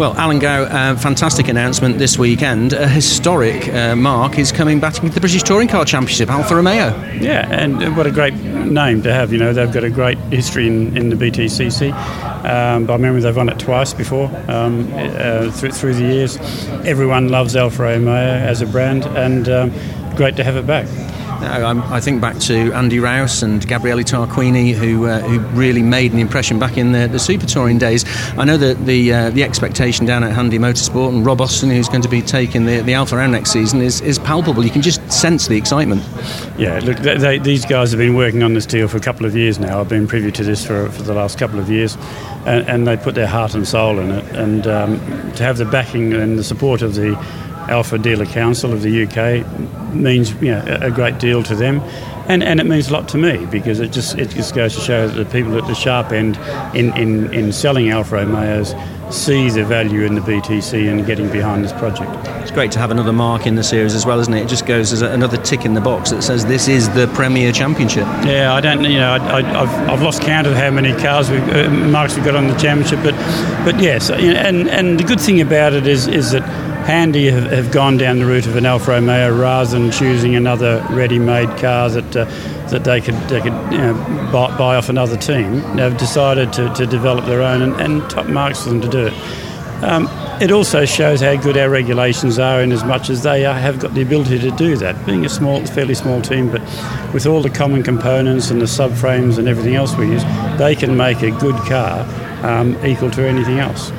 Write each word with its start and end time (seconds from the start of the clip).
Well, 0.00 0.16
Alan 0.16 0.38
Gow, 0.38 0.62
uh, 0.62 0.96
fantastic 0.96 1.48
announcement 1.48 1.98
this 1.98 2.18
weekend. 2.18 2.72
A 2.72 2.88
historic 2.88 3.68
uh, 3.68 3.94
marque 3.94 4.38
is 4.38 4.50
coming 4.50 4.80
back 4.80 5.02
with 5.02 5.12
the 5.12 5.20
British 5.20 5.42
Touring 5.42 5.68
Car 5.68 5.84
Championship, 5.84 6.30
Alfa 6.30 6.56
Romeo. 6.56 6.98
Yeah, 7.20 7.46
and 7.50 7.94
what 7.94 8.06
a 8.06 8.10
great 8.10 8.32
name 8.32 9.02
to 9.02 9.12
have. 9.12 9.30
You 9.30 9.38
know, 9.38 9.52
they've 9.52 9.70
got 9.70 9.84
a 9.84 9.90
great 9.90 10.16
history 10.32 10.68
in, 10.68 10.96
in 10.96 11.10
the 11.10 11.16
BTCC. 11.16 11.92
Um, 12.46 12.86
by 12.86 12.96
memory, 12.96 13.20
they've 13.20 13.36
won 13.36 13.50
it 13.50 13.58
twice 13.58 13.92
before 13.92 14.28
um, 14.48 14.90
uh, 14.94 15.50
through, 15.50 15.72
through 15.72 15.92
the 15.92 16.04
years. 16.04 16.38
Everyone 16.86 17.28
loves 17.28 17.54
Alfa 17.54 17.82
Romeo 17.82 18.14
as 18.14 18.62
a 18.62 18.66
brand, 18.66 19.04
and 19.04 19.50
um, 19.50 19.70
great 20.16 20.34
to 20.36 20.44
have 20.44 20.56
it 20.56 20.66
back. 20.66 20.86
I 21.42 22.00
think 22.00 22.20
back 22.20 22.38
to 22.40 22.72
Andy 22.72 22.98
Rouse 22.98 23.42
and 23.42 23.66
Gabriele 23.66 23.98
Tarquini, 23.98 24.72
who 24.72 25.06
uh, 25.06 25.20
who 25.20 25.38
really 25.58 25.82
made 25.82 26.12
an 26.12 26.18
impression 26.18 26.58
back 26.58 26.76
in 26.76 26.92
the, 26.92 27.08
the 27.08 27.18
super 27.18 27.46
touring 27.46 27.78
days. 27.78 28.04
I 28.38 28.44
know 28.44 28.56
that 28.56 28.84
the 28.86 29.12
uh, 29.12 29.30
the 29.30 29.42
expectation 29.42 30.06
down 30.06 30.24
at 30.24 30.32
Handy 30.32 30.58
Motorsport 30.58 31.08
and 31.10 31.24
Rob 31.24 31.40
Austin, 31.40 31.70
who's 31.70 31.88
going 31.88 32.02
to 32.02 32.08
be 32.08 32.22
taking 32.22 32.66
the, 32.66 32.80
the 32.80 32.94
Alfa 32.94 33.16
Romeo 33.16 33.32
next 33.32 33.50
season, 33.50 33.80
is, 33.80 34.00
is 34.00 34.18
palpable. 34.18 34.64
You 34.64 34.70
can 34.70 34.82
just 34.82 35.00
sense 35.10 35.48
the 35.48 35.56
excitement. 35.56 36.02
Yeah, 36.58 36.80
look, 36.82 36.98
they, 36.98 37.16
they, 37.16 37.38
these 37.38 37.64
guys 37.64 37.90
have 37.90 37.98
been 37.98 38.14
working 38.14 38.42
on 38.42 38.54
this 38.54 38.66
deal 38.66 38.88
for 38.88 38.96
a 38.96 39.00
couple 39.00 39.26
of 39.26 39.34
years 39.34 39.58
now. 39.58 39.80
I've 39.80 39.88
been 39.88 40.06
privy 40.06 40.30
to 40.32 40.44
this 40.44 40.66
for, 40.66 40.90
for 40.90 41.02
the 41.02 41.14
last 41.14 41.38
couple 41.38 41.58
of 41.58 41.70
years, 41.70 41.96
and, 42.46 42.68
and 42.68 42.86
they 42.86 42.96
put 42.96 43.14
their 43.14 43.26
heart 43.26 43.54
and 43.54 43.66
soul 43.66 43.98
in 43.98 44.10
it. 44.10 44.24
And 44.36 44.66
um, 44.66 44.98
to 45.34 45.42
have 45.42 45.56
the 45.56 45.64
backing 45.64 46.12
and 46.12 46.38
the 46.38 46.44
support 46.44 46.82
of 46.82 46.94
the 46.94 47.14
Alfa 47.70 47.98
Dealer 47.98 48.26
Council 48.26 48.72
of 48.72 48.82
the 48.82 49.04
UK 49.04 49.46
means 49.94 50.32
you 50.42 50.50
know, 50.50 50.78
a 50.80 50.90
great 50.90 51.18
deal 51.18 51.42
to 51.44 51.54
them. 51.54 51.80
And, 52.28 52.44
and 52.44 52.60
it 52.60 52.66
means 52.66 52.88
a 52.88 52.92
lot 52.92 53.08
to 53.08 53.18
me 53.18 53.46
because 53.46 53.80
it 53.80 53.90
just 53.92 54.16
it 54.16 54.30
just 54.30 54.54
goes 54.54 54.74
to 54.76 54.80
show 54.80 55.08
that 55.08 55.14
the 55.14 55.28
people 55.30 55.56
at 55.56 55.66
the 55.66 55.74
sharp 55.74 56.12
end 56.12 56.36
in, 56.76 56.96
in, 56.96 57.32
in 57.34 57.52
selling 57.52 57.90
Alfa 57.90 58.16
Romeos 58.16 58.74
see 59.12 59.50
the 59.50 59.64
value 59.64 60.02
in 60.02 60.14
the 60.14 60.20
BTC 60.20 60.88
and 60.88 61.04
getting 61.04 61.28
behind 61.30 61.64
this 61.64 61.72
project. 61.72 62.10
It's 62.42 62.52
great 62.52 62.70
to 62.72 62.78
have 62.78 62.90
another 62.90 63.12
marque 63.12 63.46
in 63.46 63.56
the 63.56 63.64
series 63.64 63.94
as 63.94 64.06
well, 64.06 64.20
isn't 64.20 64.32
it? 64.32 64.42
It 64.42 64.48
just 64.48 64.66
goes 64.66 64.92
as 64.92 65.02
another 65.02 65.36
tick 65.38 65.64
in 65.64 65.74
the 65.74 65.80
box 65.80 66.10
that 66.10 66.22
says 66.22 66.46
this 66.46 66.68
is 66.68 66.88
the 66.90 67.08
Premier 67.08 67.50
Championship. 67.50 68.04
Yeah, 68.24 68.54
I 68.54 68.60
don't, 68.60 68.84
you 68.84 68.98
know, 68.98 69.12
I, 69.12 69.42
have 69.42 69.90
I've 69.90 70.02
lost 70.02 70.22
count 70.22 70.46
of 70.46 70.54
how 70.54 70.70
many 70.70 70.92
cars 71.00 71.30
we 71.30 71.38
uh, 71.38 71.68
marques 71.70 72.14
we've 72.14 72.24
got 72.24 72.36
on 72.36 72.46
the 72.46 72.58
championship, 72.58 73.00
but 73.02 73.14
but 73.64 73.80
yes, 73.80 74.10
and 74.10 74.68
and 74.68 75.00
the 75.00 75.04
good 75.04 75.20
thing 75.20 75.40
about 75.40 75.72
it 75.72 75.86
is 75.86 76.06
is 76.06 76.30
that 76.30 76.42
Handy 76.84 77.30
have, 77.30 77.50
have, 77.50 77.70
gone 77.70 77.96
down 77.96 78.18
the 78.18 78.26
route 78.26 78.46
of 78.46 78.56
an 78.56 78.66
Alfa 78.66 78.92
Romeo 78.92 79.36
rather 79.36 79.78
than 79.78 79.90
choosing 79.90 80.34
another 80.34 80.84
ready-made 80.90 81.48
car 81.58 81.88
that 81.90 82.16
uh, 82.16 82.24
that 82.70 82.84
they 82.84 83.00
could 83.00 83.14
they 83.28 83.40
could 83.40 83.52
you 83.72 83.78
know, 83.78 83.94
buy, 84.32 84.56
buy, 84.56 84.76
off 84.76 84.88
another 84.88 85.16
team. 85.16 85.60
They've 85.76 85.96
decided 85.96 86.52
to, 86.54 86.72
to 86.74 86.86
develop 86.86 87.26
their 87.26 87.42
own, 87.42 87.62
and, 87.62 87.74
and 87.80 88.10
top 88.10 88.26
marks 88.26 88.62
for 88.62 88.70
them 88.70 88.80
to 88.80 88.88
do 88.88 89.06
it. 89.06 89.12
Um, 89.82 90.08
it 90.40 90.50
also 90.50 90.84
shows 90.84 91.20
how 91.20 91.36
good 91.36 91.56
our 91.56 91.68
regulations 91.68 92.38
are 92.38 92.62
in 92.62 92.72
as 92.72 92.82
much 92.82 93.10
as 93.10 93.22
they 93.22 93.44
are, 93.44 93.54
have 93.54 93.78
got 93.78 93.94
the 93.94 94.02
ability 94.02 94.38
to 94.38 94.50
do 94.50 94.76
that. 94.76 95.06
Being 95.06 95.24
a 95.24 95.28
small, 95.28 95.64
fairly 95.66 95.94
small 95.94 96.22
team, 96.22 96.50
but 96.50 96.62
with 97.12 97.26
all 97.26 97.42
the 97.42 97.50
common 97.50 97.82
components 97.82 98.50
and 98.50 98.60
the 98.60 98.66
subframes 98.66 99.38
and 99.38 99.48
everything 99.48 99.74
else 99.74 99.94
we 99.96 100.08
use, 100.08 100.24
they 100.58 100.74
can 100.74 100.96
make 100.96 101.22
a 101.22 101.30
good 101.30 101.56
car 101.66 102.06
um, 102.44 102.74
equal 102.84 103.10
to 103.10 103.26
anything 103.26 103.58
else 103.58 103.92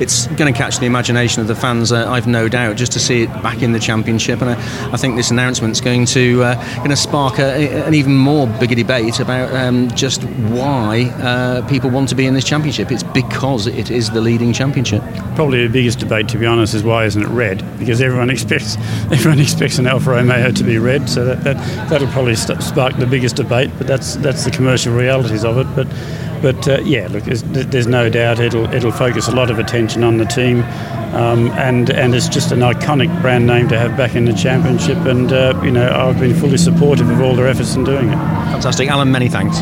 it's 0.00 0.26
going 0.28 0.52
to 0.52 0.56
catch 0.56 0.78
the 0.78 0.86
imagination 0.86 1.42
of 1.42 1.48
the 1.48 1.54
fans, 1.54 1.92
uh, 1.92 2.10
I've 2.10 2.26
no 2.26 2.48
doubt, 2.48 2.76
just 2.76 2.92
to 2.92 2.98
see 2.98 3.22
it 3.22 3.32
back 3.42 3.62
in 3.62 3.72
the 3.72 3.78
championship. 3.78 4.40
And 4.40 4.50
I, 4.50 4.92
I 4.92 4.96
think 4.96 5.16
this 5.16 5.30
announcement 5.30 5.72
is 5.72 5.80
going 5.80 6.06
to 6.06 6.42
uh, 6.42 6.76
going 6.76 6.90
to 6.90 6.96
spark 6.96 7.38
a, 7.38 7.84
an 7.84 7.94
even 7.94 8.16
more 8.16 8.46
bigger 8.46 8.74
debate 8.74 9.20
about 9.20 9.52
um, 9.54 9.90
just 9.90 10.22
why 10.22 11.04
uh, 11.18 11.66
people 11.68 11.90
want 11.90 12.08
to 12.08 12.14
be 12.14 12.26
in 12.26 12.34
this 12.34 12.44
championship. 12.44 12.90
It's 12.90 13.02
because 13.02 13.66
it 13.66 13.90
is 13.90 14.10
the 14.10 14.20
leading 14.20 14.52
championship. 14.52 15.02
Probably 15.34 15.66
the 15.66 15.72
biggest 15.72 15.98
debate, 15.98 16.28
to 16.30 16.38
be 16.38 16.46
honest, 16.46 16.74
is 16.74 16.82
why 16.82 17.04
isn't 17.04 17.22
it 17.22 17.28
red? 17.28 17.58
Because 17.78 18.00
everyone 18.00 18.30
expects 18.40 18.76
everyone 19.12 19.40
expects 19.40 19.78
an 19.78 19.86
Alfa 19.86 20.10
Romeo 20.10 20.50
to 20.50 20.64
be 20.64 20.78
red, 20.78 21.08
so 21.08 21.24
that, 21.24 21.44
that 21.44 21.56
that'll 21.90 22.08
probably 22.08 22.36
spark 22.36 22.96
the 22.96 23.06
biggest 23.06 23.36
debate. 23.36 23.70
But 23.76 23.86
that's 23.86 24.16
that's 24.16 24.44
the 24.44 24.50
commercial 24.50 24.94
realities 24.94 25.44
of 25.44 25.58
it. 25.58 25.66
But 25.76 25.86
but 26.42 26.66
uh, 26.68 26.80
yeah, 26.80 27.06
look, 27.10 27.24
there's, 27.24 27.42
there's, 27.42 27.86
no 27.86 28.08
doubt 28.08 28.40
it'll 28.40 28.72
it'll 28.72 28.92
focus 28.92 29.28
a 29.28 29.32
lot 29.32 29.50
of 29.50 29.58
attention 29.58 29.89
on 29.96 30.16
the 30.16 30.24
team, 30.24 30.62
um, 31.14 31.50
and 31.52 31.90
and 31.90 32.14
it's 32.14 32.28
just 32.28 32.52
an 32.52 32.60
iconic 32.60 33.20
brand 33.20 33.46
name 33.46 33.68
to 33.68 33.78
have 33.78 33.96
back 33.96 34.14
in 34.14 34.24
the 34.24 34.32
championship. 34.32 34.98
And 34.98 35.32
uh, 35.32 35.60
you 35.62 35.70
know, 35.70 35.90
I've 35.90 36.18
been 36.18 36.34
fully 36.34 36.58
supportive 36.58 37.08
of 37.10 37.20
all 37.20 37.34
their 37.34 37.48
efforts 37.48 37.74
in 37.74 37.84
doing 37.84 38.08
it. 38.08 38.16
Fantastic, 38.16 38.88
Alan. 38.88 39.10
Many 39.10 39.28
thanks. 39.28 39.58